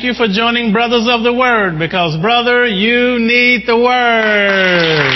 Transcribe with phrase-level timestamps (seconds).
[0.00, 5.12] thank you for joining Brothers of the Word because, brother, you need the Word.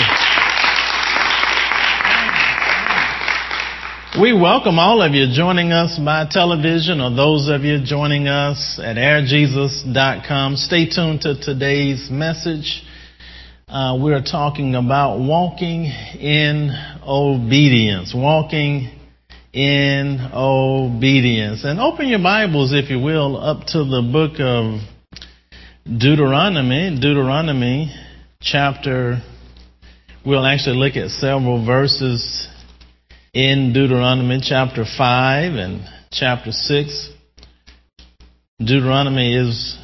[4.21, 8.79] We welcome all of you joining us by television or those of you joining us
[8.79, 10.55] at airjesus.com.
[10.57, 12.83] Stay tuned to today's message.
[13.67, 16.69] Uh, we're talking about walking in
[17.03, 18.13] obedience.
[18.15, 18.94] Walking
[19.55, 21.63] in obedience.
[21.63, 24.81] And open your Bibles, if you will, up to the book of
[25.85, 26.99] Deuteronomy.
[26.99, 27.89] Deuteronomy
[28.41, 29.21] chapter,
[30.25, 32.49] we'll actually look at several verses
[33.33, 37.09] in Deuteronomy chapter 5 and chapter 6.
[38.59, 39.77] Deuteronomy is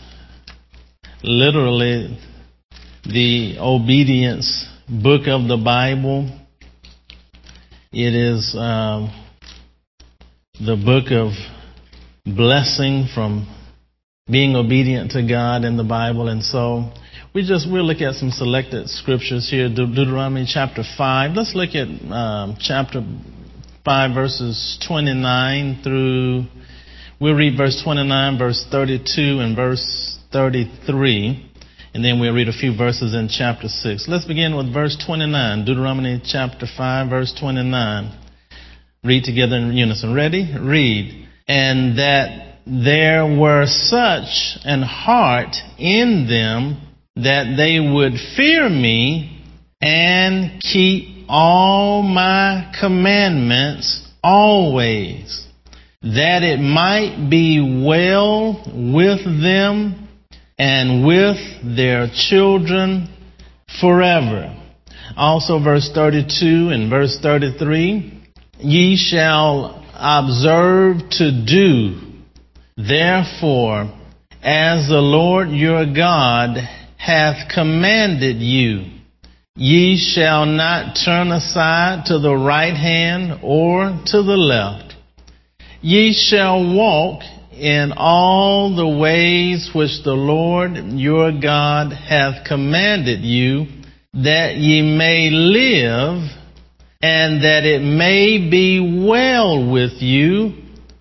[1.24, 2.20] literally
[3.06, 6.30] the obedience book of the Bible.
[7.94, 9.12] It is um,
[10.64, 11.34] the book of
[12.24, 13.50] blessing from
[14.30, 16.28] being obedient to God in the Bible.
[16.28, 16.92] And so
[17.34, 19.70] we just, we'll look at some selected scriptures here.
[19.70, 21.32] De- Deuteronomy chapter 5.
[21.32, 23.02] Let's look at um, chapter
[23.84, 26.44] 5 verses 29 through,
[27.20, 31.50] we'll read verse 29, verse 32, and verse 33.
[31.96, 34.06] And then we'll read a few verses in chapter 6.
[34.08, 38.21] Let's begin with verse 29, Deuteronomy chapter 5, verse 29.
[39.04, 40.14] Read together in unison.
[40.14, 40.56] Ready?
[40.60, 41.28] Read.
[41.48, 46.80] And that there were such an heart in them
[47.16, 49.42] that they would fear me
[49.82, 55.48] and keep all my commandments always,
[56.04, 60.08] that it might be well with them
[60.60, 61.38] and with
[61.76, 63.10] their children
[63.80, 64.56] forever.
[65.18, 68.21] Also verse 32 and verse 33
[68.64, 72.00] ye shall observe to do,
[72.78, 73.92] therefore,
[74.42, 76.58] as the Lord your God
[76.98, 78.86] hath commanded you.
[79.56, 84.96] Ye shall not turn aside to the right hand or to the left.
[85.82, 87.22] Ye shall walk
[87.52, 93.66] in all the ways which the Lord your God hath commanded you,
[94.14, 96.41] that ye may live
[97.02, 100.54] and that it may be well with you,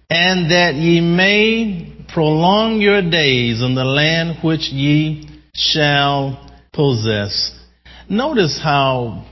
[0.09, 7.57] and that ye may prolong your days in the land which ye shall possess.
[8.09, 9.27] Notice how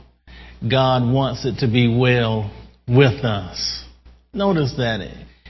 [0.68, 2.50] God wants it to be well
[2.86, 3.84] with us.
[4.32, 5.00] Notice that.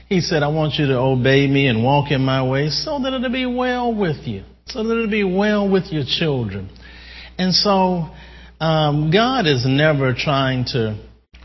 [0.07, 3.13] He said, I want you to obey me and walk in my ways so that
[3.13, 6.69] it'll be well with you, so that it'll be well with your children.
[7.37, 8.09] And so,
[8.59, 10.97] um, God is never trying to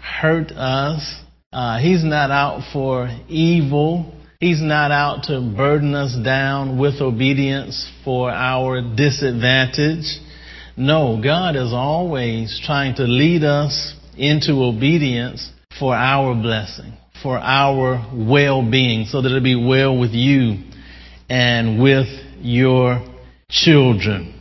[0.05, 1.21] hurt us.
[1.53, 4.13] Uh, he's not out for evil.
[4.41, 10.21] He's not out to burden us down with obedience for our disadvantage.
[10.77, 16.93] No, God is always trying to lead us into obedience for our blessing,
[17.23, 20.65] for our well-being, so that it'll be well with you
[21.29, 22.09] and with
[22.41, 23.03] your
[23.49, 24.34] children.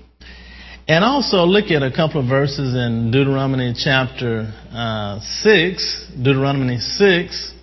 [0.93, 7.53] And also look at a couple of verses in Deuteronomy chapter uh, 6, Deuteronomy 6,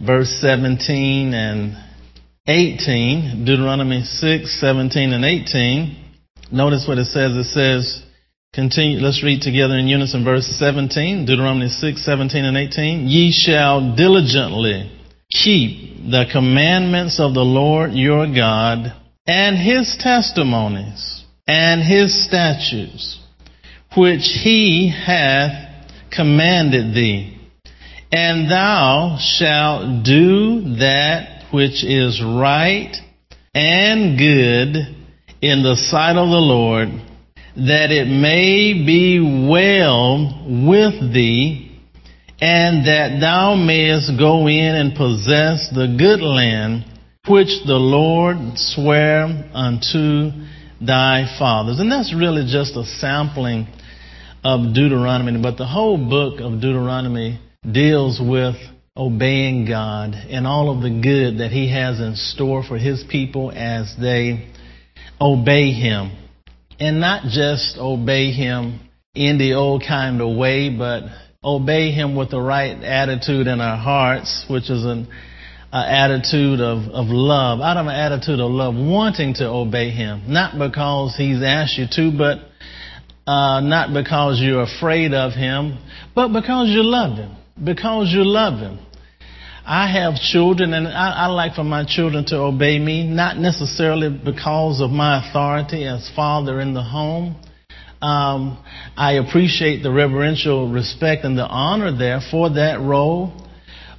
[0.00, 1.76] verse 17 and
[2.48, 3.44] 18.
[3.44, 6.04] Deuteronomy 6, 17 and 18.
[6.50, 7.36] Notice what it says.
[7.36, 8.02] It says,
[8.52, 13.06] continue, let's read together in unison verse 17, Deuteronomy 6, 17 and 18.
[13.06, 14.90] Ye shall diligently
[15.30, 18.92] keep the commandments of the Lord your God
[19.24, 21.19] and his testimonies
[21.50, 23.18] and his statutes,
[23.96, 27.36] which he hath commanded thee.
[28.12, 32.94] And thou shalt do that which is right
[33.52, 34.76] and good
[35.42, 36.88] in the sight of the Lord,
[37.56, 39.18] that it may be
[39.50, 41.80] well with thee,
[42.40, 46.84] and that thou mayest go in and possess the good land
[47.26, 50.30] which the Lord sware unto
[50.80, 51.78] thy fathers.
[51.78, 53.66] And that's really just a sampling
[54.42, 57.40] of Deuteronomy, but the whole book of Deuteronomy
[57.70, 58.56] deals with
[58.96, 63.52] obeying God and all of the good that He has in store for His people
[63.54, 64.48] as they
[65.20, 66.12] obey Him.
[66.78, 68.80] And not just obey Him
[69.14, 71.02] in the old kind of way, but
[71.44, 75.08] obey Him with the right attitude in our hearts, which is an
[75.72, 80.24] an attitude of, of love, out of an attitude of love, wanting to obey Him.
[80.26, 82.38] Not because He's asked you to, but
[83.30, 85.78] uh, not because you're afraid of Him,
[86.14, 87.36] but because you love Him.
[87.62, 88.78] Because you love Him.
[89.64, 94.08] I have children, and I, I, like for my children to obey me, not necessarily
[94.08, 97.36] because of my authority as father in the home.
[98.02, 98.58] Um,
[98.96, 103.32] I appreciate the reverential respect and the honor there for that role.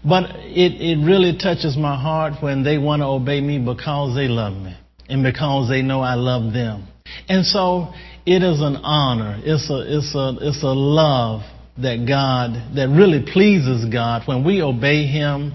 [0.03, 4.27] But it, it really touches my heart when they want to obey me because they
[4.27, 4.75] love me
[5.07, 6.88] and because they know I love them.
[7.27, 7.94] And so
[8.25, 9.39] it is an honor.
[9.44, 11.42] It's a, it's a, it's a love
[11.77, 15.53] that God, that really pleases God when we obey Him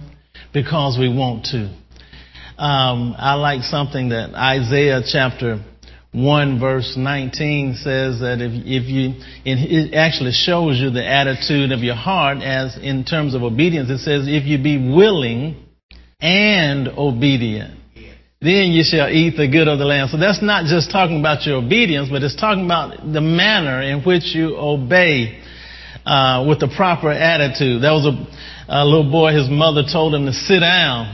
[0.52, 1.74] because we want to.
[2.58, 5.62] Um, I like something that Isaiah chapter
[6.16, 11.80] 1 verse 19 says that if, if you, it actually shows you the attitude of
[11.80, 13.90] your heart as in terms of obedience.
[13.90, 15.62] It says, if you be willing
[16.18, 17.78] and obedient,
[18.40, 20.08] then you shall eat the good of the land.
[20.08, 24.02] So that's not just talking about your obedience, but it's talking about the manner in
[24.02, 25.42] which you obey
[26.06, 27.82] uh, with the proper attitude.
[27.82, 31.12] There was a, a little boy, his mother told him to sit down.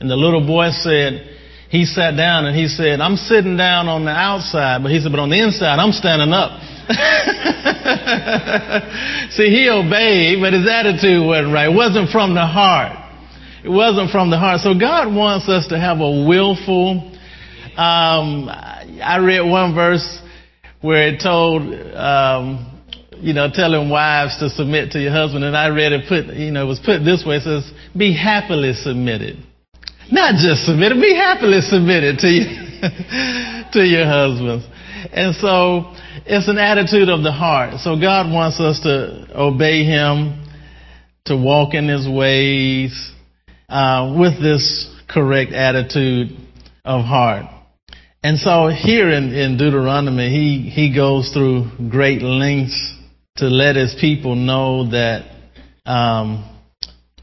[0.00, 1.31] And the little boy said,
[1.72, 5.10] he sat down and he said, I'm sitting down on the outside, but he said,
[5.10, 6.60] but on the inside, I'm standing up.
[9.32, 11.72] See, he obeyed, but his attitude wasn't right.
[11.72, 12.98] It wasn't from the heart.
[13.64, 14.60] It wasn't from the heart.
[14.60, 17.10] So God wants us to have a willful,
[17.78, 20.20] um, I read one verse
[20.82, 21.62] where it told,
[21.96, 22.70] um,
[23.16, 25.42] you know, telling wives to submit to your husband.
[25.42, 27.36] And I read it put, you know, it was put this way.
[27.36, 29.42] It says, be happily submitted.
[30.10, 32.44] Not just submitted, be happily submitted to you,
[33.72, 34.66] to your husbands.
[35.12, 35.94] And so
[36.26, 37.80] it's an attitude of the heart.
[37.80, 40.44] So God wants us to obey Him,
[41.26, 43.12] to walk in His ways,
[43.68, 46.36] uh, with this correct attitude
[46.84, 47.46] of heart.
[48.24, 52.96] And so here in, in Deuteronomy, he, he goes through great lengths
[53.36, 55.24] to let his people know that,
[55.84, 56.51] um,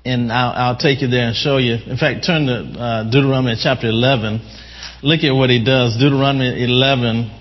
[0.05, 1.75] and I'll, I'll, take you there and show you.
[1.75, 4.39] In fact, turn to uh, Deuteronomy chapter 11.
[5.03, 5.97] Look at what he does.
[5.97, 7.31] Deuteronomy 11,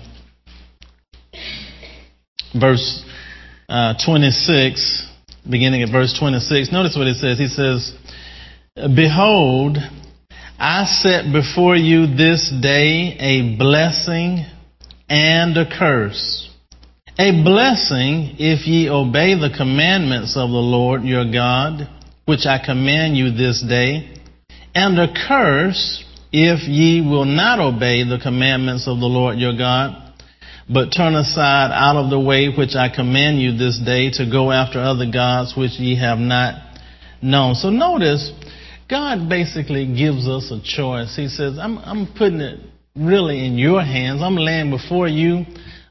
[2.59, 3.03] verse
[3.67, 5.07] uh, 26,
[5.49, 6.71] beginning at verse 26.
[6.71, 7.37] Notice what he says.
[7.37, 7.93] He says,
[8.75, 9.77] Behold,
[10.57, 14.45] I set before you this day a blessing
[15.09, 16.49] and a curse.
[17.17, 21.89] A blessing if ye obey the commandments of the Lord your God,
[22.29, 24.07] which I command you this day,
[24.75, 30.13] and a curse if ye will not obey the commandments of the Lord your God,
[30.71, 34.51] but turn aside out of the way which I command you this day to go
[34.51, 36.77] after other gods which ye have not
[37.19, 37.55] known.
[37.55, 38.31] So notice,
[38.87, 41.15] God basically gives us a choice.
[41.15, 42.59] He says, I'm, I'm putting it
[42.95, 44.21] really in your hands.
[44.21, 45.45] I'm laying before you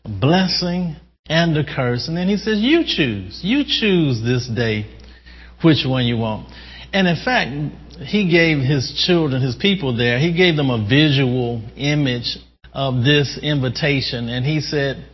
[0.05, 0.95] a blessing
[1.27, 2.07] and a curse.
[2.07, 3.41] And then he says, You choose.
[3.43, 4.87] You choose this day
[5.63, 6.49] which one you want.
[6.93, 7.51] And in fact,
[8.07, 12.39] he gave his children, his people there, he gave them a visual image
[12.73, 14.29] of this invitation.
[14.29, 15.05] And he said,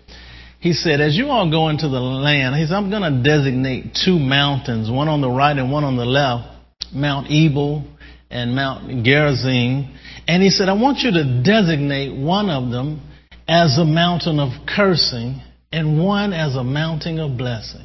[0.61, 3.99] he said, as you all go into the land, he said, I'm going to designate
[4.05, 6.49] two mountains, one on the right and one on the left,
[6.93, 7.85] Mount Ebal
[8.31, 9.95] and Mount Gerizim.
[10.27, 13.03] And he said, I want you to designate one of them
[13.47, 17.85] as a mountain of cursing and one as a mounting of blessing.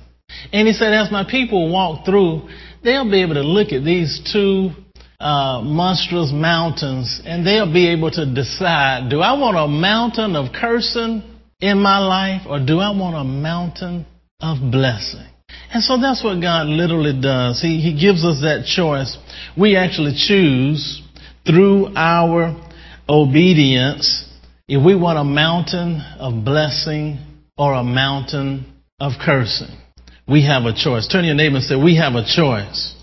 [0.52, 2.50] And he said, as my people walk through,
[2.84, 4.72] they'll be able to look at these two
[5.20, 10.54] uh, monstrous mountains and they'll be able to decide, do I want a mountain of
[10.54, 11.24] cursing
[11.60, 14.06] in my life or do I want a mountain
[14.40, 15.28] of blessing?
[15.72, 17.62] And so that's what God literally does.
[17.62, 19.18] He, he gives us that choice.
[19.58, 21.02] We actually choose
[21.46, 22.56] through our
[23.08, 24.26] obedience
[24.68, 27.20] if we want a mountain of blessing
[27.58, 29.76] or a mountain of cursing.
[30.30, 31.08] We have a choice.
[31.08, 32.96] Turn to your neighbor and say, We have a choice.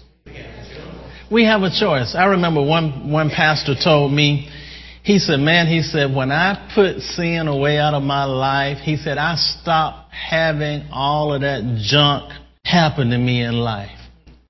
[1.30, 2.14] We have a choice.
[2.14, 4.48] I remember one, one pastor told me,
[5.02, 8.96] he said, man, he said, when I put sin away out of my life, he
[8.96, 12.32] said, I stopped having all of that junk
[12.64, 13.98] happen to me in life.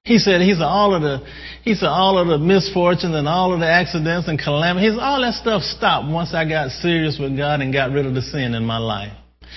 [0.05, 1.27] He said, he said, all of the,
[1.63, 5.35] he said, all of the misfortunes and all of the accidents and calamities, all that
[5.35, 8.65] stuff stopped once I got serious with God and got rid of the sin in
[8.65, 9.13] my life.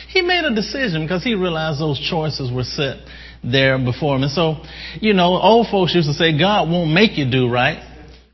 [0.08, 2.98] He made a decision because he realized those choices were set
[3.44, 4.24] there before him.
[4.24, 4.64] And so,
[5.00, 7.84] you know, old folks used to say, God won't make you do right,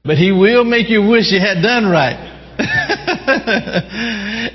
[0.04, 2.32] but he will make you wish you had done right.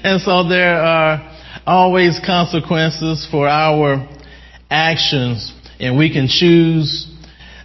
[0.02, 4.08] and so there are always consequences for our
[4.70, 7.06] actions, and we can choose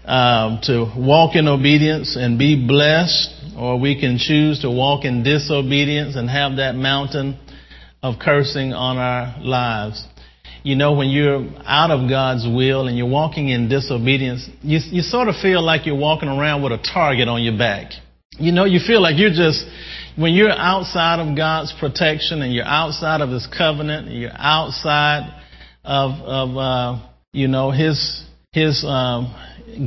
[0.05, 5.23] um, to walk in obedience and be blessed, or we can choose to walk in
[5.23, 7.39] disobedience and have that mountain
[8.01, 10.05] of cursing on our lives.
[10.65, 15.03] you know, when you're out of God's will and you're walking in disobedience, you, you
[15.03, 17.91] sort of feel like you're walking around with a target on your back.
[18.39, 19.63] You know, you feel like you're just,
[20.15, 25.31] when you're outside of God's protection and you're outside of His covenant, and you're outside
[25.83, 28.24] of, of uh, you know, His,
[28.55, 29.35] His um,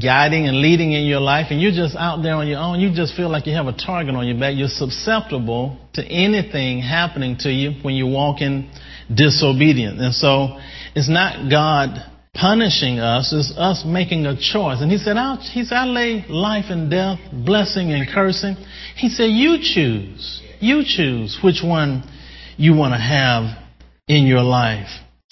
[0.03, 2.95] guiding and leading in your life, and you're just out there on your own, you
[2.95, 4.55] just feel like you have a target on your back.
[4.57, 8.71] You're susceptible to anything happening to you when you walk in
[9.09, 9.99] disobedience.
[10.01, 10.59] And so
[10.95, 11.97] it's not God
[12.35, 14.83] punishing us, it's us making a choice.
[14.83, 18.55] And he said, i he said, I lay life and death, blessing and cursing.
[18.97, 20.43] He said, you choose.
[20.61, 22.05] You choose which one
[22.59, 23.57] you want to have
[24.07, 24.89] in your life.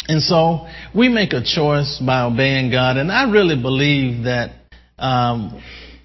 [0.09, 2.97] And so we make a choice by obeying God.
[2.97, 4.51] And I really believe that
[4.99, 5.63] um,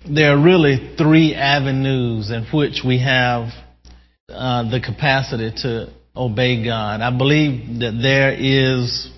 [0.09, 3.49] there are really three avenues in which we have
[4.29, 7.01] uh, the capacity to obey God.
[7.01, 9.11] I believe that there is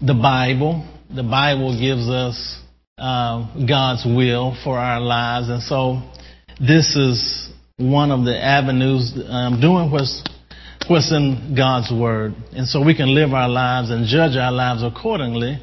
[0.00, 0.88] the Bible.
[1.14, 2.60] The Bible gives us
[2.96, 5.48] uh, God's will for our lives.
[5.48, 6.02] And so
[6.60, 9.12] this is one of the avenues.
[9.28, 10.24] I'm doing what's
[10.88, 12.34] what's in God's Word.
[12.52, 15.58] And so we can live our lives and judge our lives accordingly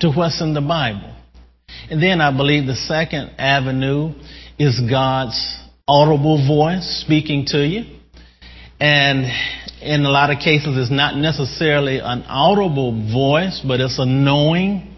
[0.00, 1.14] to what's in the Bible.
[1.90, 4.14] And then I believe the second avenue
[4.58, 5.38] is God's
[5.86, 7.98] audible voice speaking to you.
[8.80, 9.26] And
[9.80, 14.96] in a lot of cases, it's not necessarily an audible voice, but it's a knowing.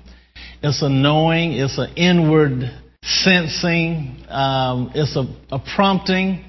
[0.62, 1.52] It's a knowing.
[1.52, 2.70] It's an inward
[3.02, 4.24] sensing.
[4.28, 6.45] Um, it's a, a prompting.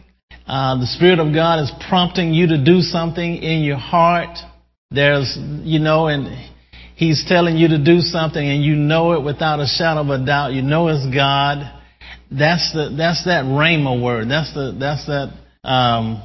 [0.47, 4.37] Uh, the Spirit of God is prompting you to do something in your heart.
[4.89, 6.27] There's, you know, and
[6.95, 10.25] He's telling you to do something and you know it without a shadow of a
[10.25, 10.53] doubt.
[10.53, 11.73] You know it's God.
[12.31, 14.29] That's the, that's that rhema word.
[14.29, 15.35] That's the, that's that,
[15.67, 16.23] um,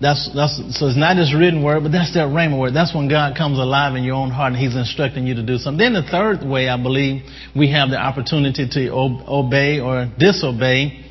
[0.00, 2.72] that's, that's, so it's not just written word, but that's that rhema word.
[2.74, 5.58] That's when God comes alive in your own heart and He's instructing you to do
[5.58, 5.78] something.
[5.78, 7.22] Then the third way I believe
[7.54, 11.09] we have the opportunity to obey or disobey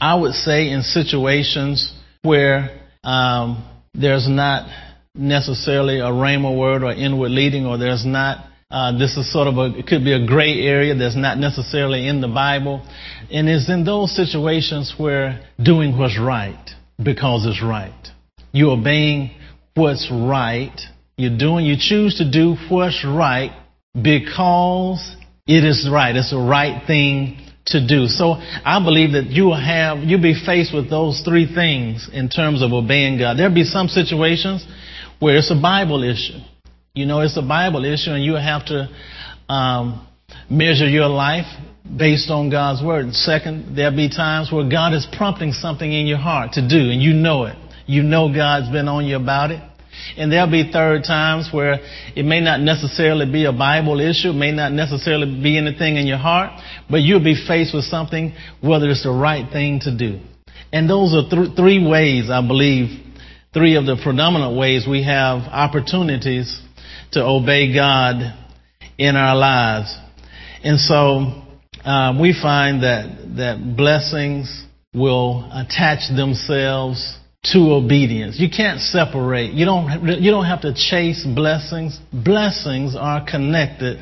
[0.00, 4.68] I would say in situations where um, there's not
[5.14, 8.44] necessarily a rhema word or inward leading, or there's not.
[8.68, 12.08] Uh, this is sort of a, it could be a gray area that's not necessarily
[12.08, 12.84] in the Bible.
[13.30, 16.58] And it's in those situations where doing what's right
[17.00, 17.94] because it's right.
[18.52, 19.30] You're obeying
[19.74, 20.76] what's right.
[21.16, 23.52] You're doing, you choose to do what's right
[23.94, 26.16] because it is right.
[26.16, 28.06] It's the right thing to do.
[28.06, 32.28] So I believe that you will have, you'll be faced with those three things in
[32.28, 33.38] terms of obeying God.
[33.38, 34.66] There'll be some situations
[35.18, 36.38] where it's a Bible issue.
[36.94, 38.88] You know, it's a Bible issue and you have to
[39.48, 40.06] um,
[40.48, 41.46] measure your life
[41.96, 43.12] based on God's word.
[43.14, 47.02] Second, there'll be times where God is prompting something in your heart to do and
[47.02, 47.56] you know it.
[47.86, 49.60] You know God's been on you about it.
[50.16, 51.78] And there'll be third times where
[52.14, 56.18] it may not necessarily be a Bible issue, may not necessarily be anything in your
[56.18, 56.60] heart,
[56.90, 60.20] but you'll be faced with something, whether it's the right thing to do.
[60.72, 63.00] And those are th- three ways, I believe,
[63.52, 66.60] three of the predominant ways we have opportunities
[67.12, 68.34] to obey God
[68.98, 69.96] in our lives.
[70.62, 71.42] And so
[71.84, 77.18] um, we find that that blessings will attach themselves
[77.52, 78.38] to obedience.
[78.38, 79.52] You can't separate.
[79.52, 81.98] You don't, you don't have to chase blessings.
[82.12, 83.98] Blessings are connected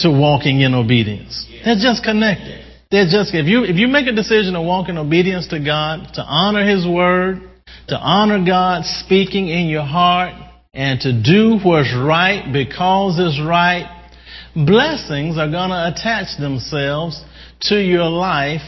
[0.00, 1.46] to walking in obedience.
[1.64, 2.64] They're just connected.
[2.90, 6.12] They're just, if you, if you make a decision to walk in obedience to God,
[6.14, 7.40] to honor His word,
[7.88, 10.34] to honor God speaking in your heart,
[10.74, 14.08] and to do what's right because it's right,
[14.54, 17.22] blessings are going to attach themselves
[17.60, 18.62] to your life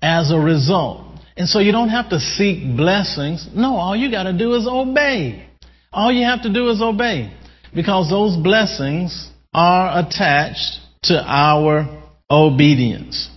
[0.00, 1.11] as a result.
[1.36, 3.48] And so you don't have to seek blessings.
[3.54, 5.48] No, all you got to do is obey.
[5.92, 7.32] All you have to do is obey.
[7.74, 13.30] Because those blessings are attached to our obedience.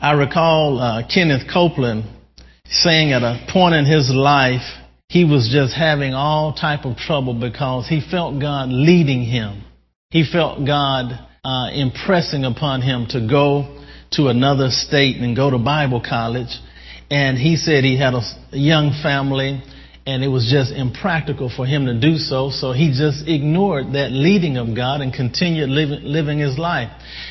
[0.00, 2.04] I recall uh, Kenneth Copeland
[2.64, 4.62] saying at a point in his life,
[5.08, 9.64] he was just having all type of trouble because he felt God leading him.
[10.10, 13.82] He felt God uh, impressing upon him to go
[14.12, 16.58] to another state and go to Bible college
[17.10, 18.22] and he said he had a
[18.52, 19.62] young family
[20.08, 22.50] and it was just impractical for him to do so.
[22.50, 26.90] So he just ignored that leading of God and continued living, living his life.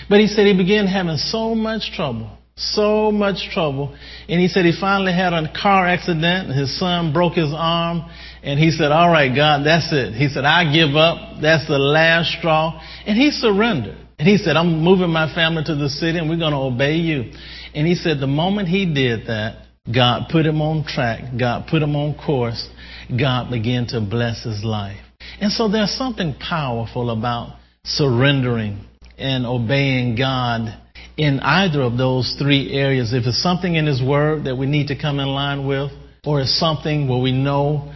[0.10, 3.98] But he said he began having so much trouble, so much trouble.
[4.30, 6.56] And he said he finally had a car accident.
[6.56, 8.08] His son broke his arm.
[8.44, 10.14] And he said, all right, God, that's it.
[10.14, 11.42] He said, I give up.
[11.42, 12.80] That's the last straw.
[13.08, 13.98] And he surrendered.
[14.20, 16.98] And he said, I'm moving my family to the city and we're going to obey
[16.98, 17.32] you.
[17.74, 21.24] And he said the moment he did that, God put him on track.
[21.40, 22.68] God put him on course.
[23.10, 25.00] God began to bless his life.
[25.40, 28.86] And so there's something powerful about surrendering
[29.18, 30.78] and obeying God
[31.18, 33.14] in either of those three areas.
[33.14, 35.92] If it's something in His Word that we need to come in line with,
[36.26, 37.94] or it's something where we know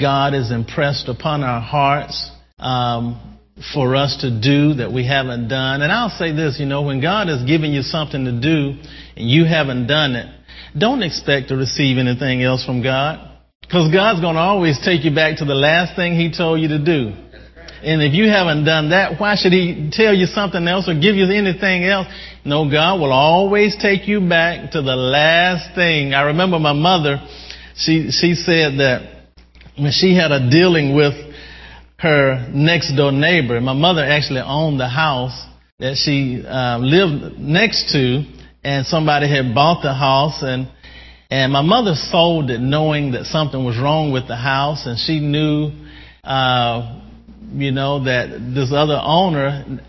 [0.00, 3.38] God is impressed upon our hearts um,
[3.74, 5.82] for us to do that we haven't done.
[5.82, 8.80] And I'll say this, you know, when God is giving you something to do
[9.16, 10.26] and you haven't done it,
[10.78, 13.28] don't expect to receive anything else from God.
[13.62, 16.68] Because God's going to always take you back to the last thing He told you
[16.68, 17.12] to do.
[17.82, 21.16] And if you haven't done that, why should He tell you something else or give
[21.16, 22.06] you anything else?
[22.44, 26.14] No, God will always take you back to the last thing.
[26.14, 27.26] I remember my mother,
[27.76, 29.30] she, she said that
[29.76, 31.14] when she had a dealing with
[31.98, 35.46] her next door neighbor, my mother actually owned the house
[35.78, 38.24] that she uh, lived next to,
[38.64, 40.68] and somebody had bought the house and
[41.30, 45.18] and my mother sold it knowing that something was wrong with the house, and she
[45.18, 45.72] knew
[46.24, 47.00] uh,
[47.54, 49.80] you know, that this other owner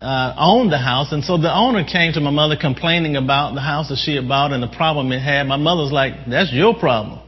[0.00, 1.12] uh, owned the house.
[1.12, 4.28] And so the owner came to my mother complaining about the house that she had
[4.28, 5.46] bought and the problem it had.
[5.46, 7.20] My mother was like, that's your problem.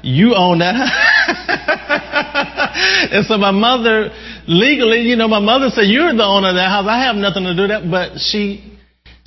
[0.00, 0.76] You own that
[3.10, 4.10] and so my mother,
[4.46, 6.86] legally, you know, my mother said, you're the owner of that house.
[6.88, 7.90] I have nothing to do with that.
[7.90, 8.67] But she,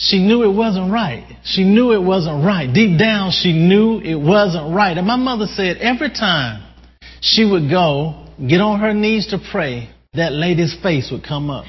[0.02, 1.24] she knew it wasn't right.
[1.44, 2.66] She knew it wasn't right.
[2.74, 4.98] Deep down, she knew it wasn't right.
[4.98, 6.64] And my mother said every time
[7.22, 11.66] she would go get on her knees to pray, that lady's face would come up.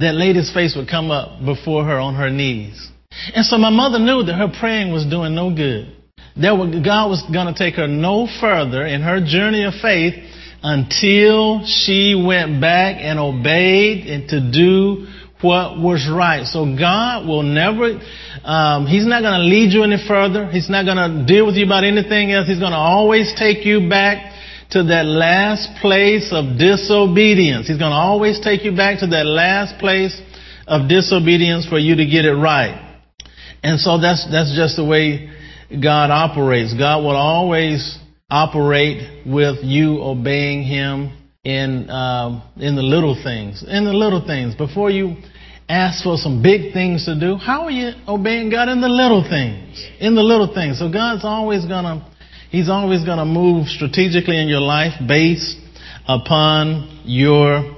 [0.00, 2.90] That lady's face would come up before her on her knees.
[3.34, 5.96] And so my mother knew that her praying was doing no good.
[6.36, 10.12] That God was going to take her no further in her journey of faith
[10.62, 15.06] until she went back and obeyed and to do
[15.42, 16.46] what was right.
[16.46, 18.00] So God will never,
[18.44, 20.48] um, He's not going to lead you any further.
[20.50, 22.46] He's not going to deal with you about anything else.
[22.48, 24.32] He's going to always take you back
[24.70, 27.68] to that last place of disobedience.
[27.68, 30.18] He's going to always take you back to that last place
[30.66, 32.88] of disobedience for you to get it right.
[33.62, 35.30] And so that's, that's just the way
[35.70, 36.74] God operates.
[36.74, 37.98] God will always
[38.30, 41.12] operate with you obeying Him
[41.44, 43.64] in, um, in the little things.
[43.66, 44.54] In the little things.
[44.54, 45.16] Before you
[45.68, 49.22] ask for some big things to do, how are you obeying God in the little
[49.28, 49.84] things?
[49.98, 50.78] In the little things.
[50.78, 52.06] So God's always to
[52.50, 55.56] He's always to move strategically in your life based
[56.06, 57.76] upon your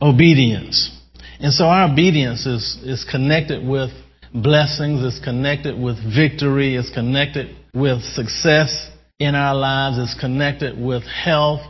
[0.00, 0.90] obedience.
[1.38, 3.90] And so our obedience is, is connected with
[4.32, 11.02] blessings, it's connected with victory, it's connected with success in our lives, it's connected with
[11.04, 11.60] health.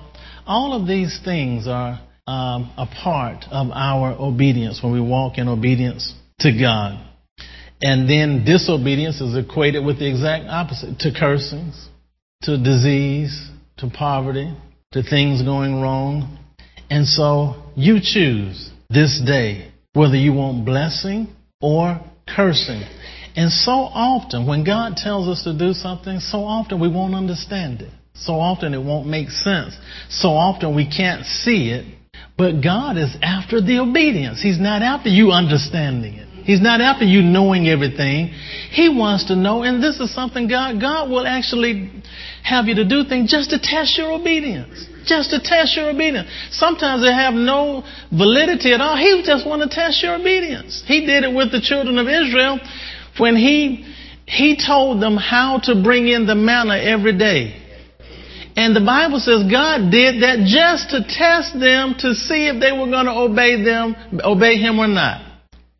[0.46, 5.48] All of these things are um, a part of our obedience when we walk in
[5.48, 7.02] obedience to God.
[7.82, 11.88] And then disobedience is equated with the exact opposite to cursings,
[12.42, 14.56] to disease, to poverty,
[14.92, 16.38] to things going wrong.
[16.90, 21.28] And so you choose this day whether you want blessing
[21.60, 22.82] or cursing.
[23.34, 27.82] And so often, when God tells us to do something, so often we won't understand
[27.82, 27.90] it.
[28.18, 29.76] So often it won't make sense.
[30.08, 31.84] So often we can't see it.
[32.38, 34.42] But God is after the obedience.
[34.42, 36.26] He's not after you understanding it.
[36.44, 38.28] He's not after you knowing everything.
[38.70, 41.90] He wants to know, and this is something God, God will actually
[42.44, 44.86] have you to do things just to test your obedience.
[45.06, 46.28] Just to test your obedience.
[46.50, 48.96] Sometimes they have no validity at all.
[48.96, 50.84] He just want to test your obedience.
[50.86, 52.60] He did it with the children of Israel
[53.18, 53.84] when he,
[54.26, 57.65] he told them how to bring in the manna every day.
[58.56, 62.72] And the Bible says God did that just to test them to see if they
[62.72, 65.26] were going to obey them, obey him or not.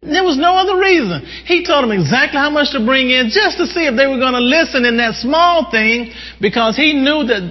[0.05, 1.25] There was no other reason.
[1.49, 4.21] He told them exactly how much to bring in just to see if they were
[4.21, 7.43] going to listen in that small thing because he knew that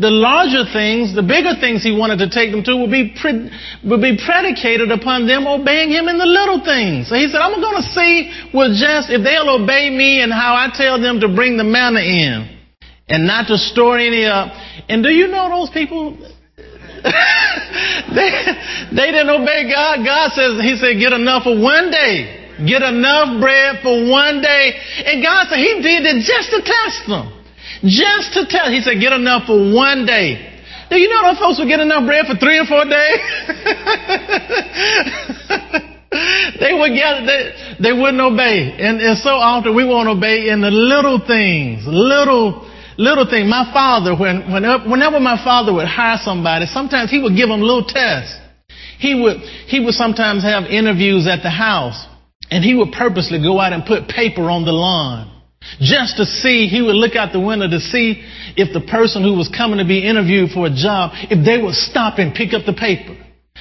[0.00, 3.46] the larger things, the bigger things he wanted to take them to would be, pre,
[3.84, 7.12] would be predicated upon them obeying him in the little things.
[7.12, 10.56] So he said, I'm going to see with just if they'll obey me and how
[10.56, 12.53] I tell them to bring the manna in
[13.08, 14.52] and not to store any up.
[14.88, 16.16] And do you know those people
[17.04, 18.32] they,
[18.96, 20.00] they didn't obey God.
[20.04, 22.48] God says, He said, get enough for one day.
[22.64, 24.72] Get enough bread for one day.
[25.04, 27.28] And God said He did it just to test them.
[27.84, 28.72] Just to test.
[28.72, 30.50] He said, get enough for one day.
[30.88, 32.94] Do you know those folks would get enough bread for three or four days?
[36.60, 38.72] they would get they, they wouldn't obey.
[38.78, 43.48] And, and so often we won't obey in the little things, little little thing.
[43.48, 47.60] My father, when, whenever, whenever my father would hire somebody, sometimes he would give them
[47.60, 48.38] little tests.
[48.98, 52.06] He would, he would sometimes have interviews at the house
[52.50, 55.34] and he would purposely go out and put paper on the lawn
[55.80, 58.22] just to see, he would look out the window to see
[58.56, 61.74] if the person who was coming to be interviewed for a job, if they would
[61.74, 63.16] stop and pick up the paper.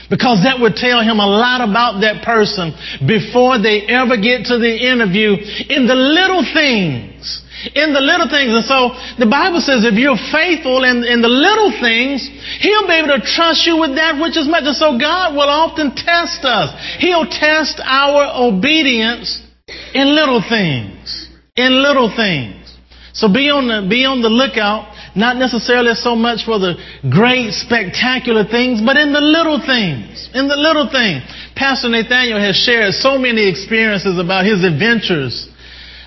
[0.09, 2.73] Because that would tell him a lot about that person
[3.07, 5.37] before they ever get to the interview
[5.69, 7.32] in the little things.
[7.71, 8.51] In the little things.
[8.51, 12.27] And so the Bible says if you're faithful in, in the little things,
[12.59, 14.67] He'll be able to trust you with that which is much.
[14.67, 16.75] And so God will often test us.
[16.99, 19.39] He'll test our obedience
[19.95, 21.29] in little things.
[21.55, 22.75] In little things.
[23.13, 26.73] So be on the, be on the lookout not necessarily so much for the
[27.09, 30.29] great, spectacular things, but in the little things.
[30.33, 31.21] In the little things.
[31.55, 35.52] Pastor Nathaniel has shared so many experiences about his adventures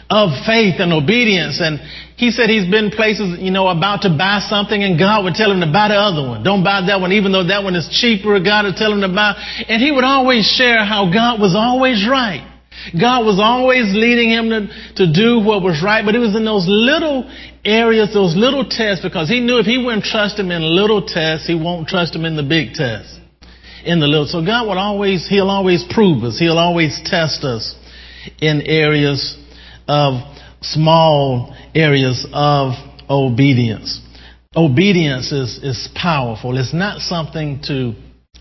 [0.08, 1.60] of faith and obedience.
[1.60, 1.80] And
[2.16, 5.50] he said he's been places, you know, about to buy something and God would tell
[5.50, 6.42] him to buy the other one.
[6.42, 8.38] Don't buy that one, even though that one is cheaper.
[8.40, 9.34] God would tell him to buy.
[9.68, 12.46] And he would always share how God was always right.
[12.92, 16.44] God was always leading him to, to do what was right, but it was in
[16.44, 17.24] those little
[17.64, 21.46] areas, those little tests, because he knew if he wouldn't trust him in little tests,
[21.48, 23.18] he won't trust him in the big tests.
[23.82, 24.26] In the little.
[24.26, 26.38] So God would always, He'll always prove us.
[26.38, 27.74] He'll always test us
[28.40, 29.38] in areas
[29.88, 30.22] of
[30.60, 32.72] small areas of
[33.08, 34.00] obedience.
[34.54, 36.56] Obedience is, is powerful.
[36.56, 37.94] It's not something to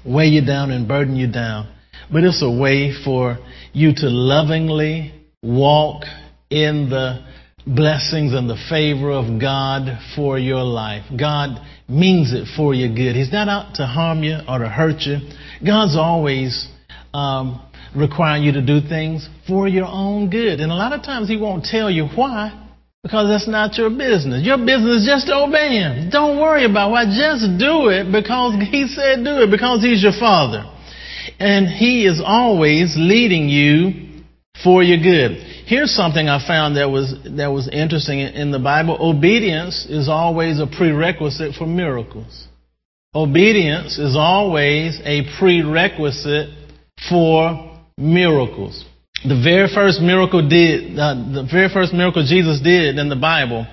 [0.06, 1.74] weigh you down and burden you down,
[2.12, 3.38] but it's a way for
[3.74, 6.04] you to lovingly walk
[6.50, 7.26] in the
[7.68, 11.04] blessings and the favor of God for your life.
[11.18, 13.16] God means it for your good.
[13.16, 15.18] He's not out to harm you or to hurt you.
[15.66, 16.68] God's always
[17.14, 17.62] um,
[17.96, 20.60] requiring you to do things for your own good.
[20.60, 22.62] And a lot of times He won't tell you why.
[23.04, 24.44] Because that's not your business.
[24.44, 26.10] Your business is just to obey Him.
[26.10, 27.06] Don't worry about why.
[27.06, 30.66] Just do it because He said do it, because He's your Father.
[31.40, 34.24] And He is always leading you
[34.64, 35.38] for your good.
[35.68, 38.98] Here's something I found that was, that was interesting in the Bible.
[39.00, 42.48] Obedience is always a prerequisite for miracles.
[43.14, 46.50] Obedience is always a prerequisite
[47.10, 48.86] for miracles.
[49.24, 53.66] The very first miracle did, uh, the very first miracle Jesus did in the Bible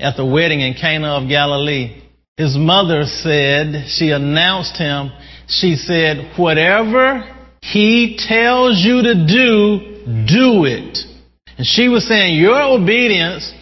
[0.00, 2.02] at the wedding in Cana of Galilee,
[2.36, 5.10] his mother said, she announced him,
[5.48, 10.98] she said, whatever he tells you to do, do it.
[11.56, 13.52] And she was saying, your obedience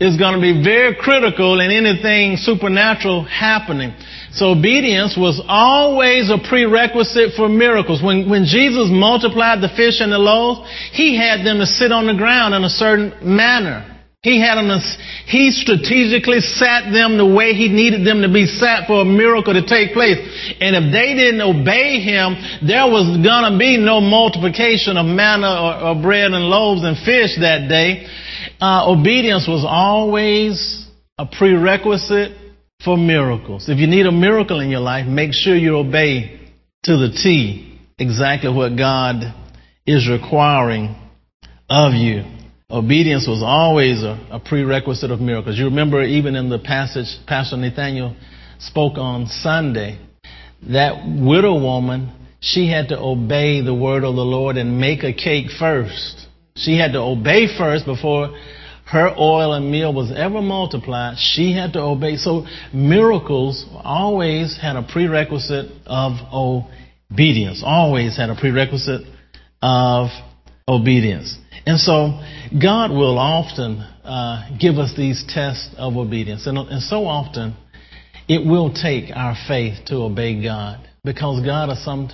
[0.00, 3.92] is going to be very critical in anything supernatural happening.
[4.32, 8.02] So obedience was always a prerequisite for miracles.
[8.02, 12.06] When, when Jesus multiplied the fish and the loaves, He had them to sit on
[12.06, 13.86] the ground in a certain manner.
[14.22, 14.68] He had them,
[15.24, 19.54] he strategically sat them the way he needed them to be sat for a miracle
[19.54, 20.20] to take place.
[20.60, 25.72] And if they didn't obey him, there was gonna be no multiplication of manna or,
[25.88, 28.06] or bread and loaves and fish that day.
[28.60, 32.36] Uh, obedience was always a prerequisite
[32.84, 33.68] for miracles.
[33.68, 36.40] If you need a miracle in your life, make sure you obey
[36.84, 39.34] to the T exactly what God
[39.86, 40.94] is requiring
[41.70, 42.24] of you.
[42.70, 45.58] Obedience was always a, a, prerequisite of miracles.
[45.58, 48.14] You remember even in the passage Pastor Nathaniel
[48.58, 49.98] spoke on Sunday,
[50.68, 55.12] that widow woman, she had to obey the word of the Lord and make a
[55.12, 56.26] cake first.
[56.60, 58.36] She had to obey first before
[58.86, 61.16] her oil and meal was ever multiplied.
[61.18, 62.16] She had to obey.
[62.16, 67.62] So miracles always had a prerequisite of obedience.
[67.64, 69.02] Always had a prerequisite
[69.62, 70.08] of
[70.66, 71.38] obedience.
[71.66, 72.20] And so
[72.60, 76.46] God will often uh, give us these tests of obedience.
[76.46, 77.54] And, and so often
[78.28, 82.10] it will take our faith to obey God because God is some,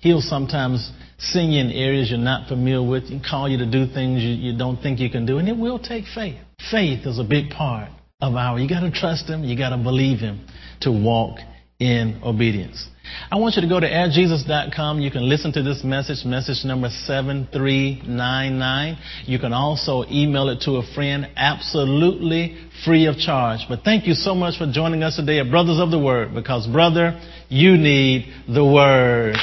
[0.00, 0.90] He'll sometimes
[1.22, 4.30] send you in areas you're not familiar with and call you to do things you,
[4.30, 5.38] you don't think you can do.
[5.38, 6.36] And it will take faith.
[6.70, 7.88] Faith is a big part
[8.20, 10.46] of our, you got to trust Him, you got to believe Him
[10.80, 11.38] to walk
[11.78, 12.88] in obedience.
[13.30, 15.00] I want you to go to airjesus.com.
[15.00, 18.96] You can listen to this message, message number 7399.
[19.26, 23.66] You can also email it to a friend absolutely free of charge.
[23.68, 26.66] But thank you so much for joining us today at Brothers of the Word because,
[26.68, 29.36] brother, you need the Word.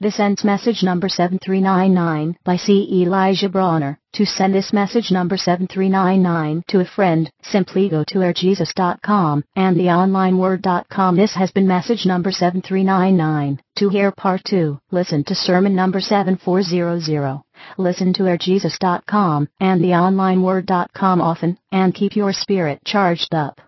[0.00, 3.02] This ends message number 7399 by C.
[3.02, 3.98] Elijah Bronner.
[4.12, 11.16] To send this message number 7399 to a friend, simply go to airjesus.com and theonlineword.com.
[11.16, 13.60] This has been message number 7399.
[13.78, 17.42] To hear part 2, listen to sermon number 7400.
[17.76, 23.60] Listen to airjesus.com and theonlineword.com often, and keep your spirit charged up.